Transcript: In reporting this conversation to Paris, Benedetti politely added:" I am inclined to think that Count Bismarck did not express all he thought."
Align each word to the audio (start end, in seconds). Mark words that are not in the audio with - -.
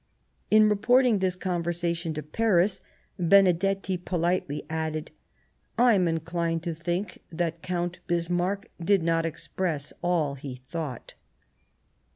In 0.49 0.67
reporting 0.67 1.19
this 1.19 1.35
conversation 1.35 2.11
to 2.15 2.23
Paris, 2.23 2.81
Benedetti 3.19 3.97
politely 3.97 4.63
added:" 4.67 5.11
I 5.77 5.93
am 5.93 6.07
inclined 6.07 6.63
to 6.63 6.73
think 6.73 7.19
that 7.31 7.61
Count 7.61 7.99
Bismarck 8.07 8.71
did 8.83 9.03
not 9.03 9.27
express 9.27 9.93
all 10.01 10.33
he 10.33 10.55
thought." 10.55 11.13